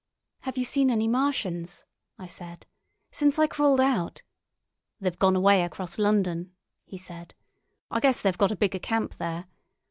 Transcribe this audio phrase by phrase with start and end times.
[0.39, 1.85] "Have you seen any Martians?"
[2.17, 2.65] I said.
[3.11, 4.23] "Since I crawled out——"
[4.99, 6.53] "They've gone away across London,"
[6.87, 7.35] he said.
[7.91, 9.45] "I guess they've got a bigger camp there.